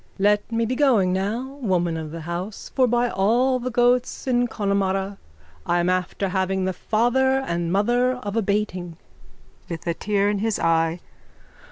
_Let 0.17 0.51
me 0.51 0.65
be 0.65 0.73
going 0.75 1.13
now, 1.13 1.59
woman 1.61 1.95
of 1.95 2.09
the 2.09 2.21
house, 2.21 2.71
for 2.73 2.87
by 2.87 3.07
all 3.07 3.59
the 3.59 3.69
goats 3.69 4.25
in 4.25 4.47
Connemara 4.47 5.19
I'm 5.63 5.89
after 5.91 6.29
having 6.29 6.65
the 6.65 6.73
father 6.73 7.33
and 7.41 7.71
mother 7.71 8.13
of 8.15 8.35
a 8.35 8.41
bating. 8.41 8.97
_(With 9.69 9.85
a 9.85 9.93
tear 9.93 10.27
in 10.27 10.39
his 10.39 10.57
eye.) 10.57 11.01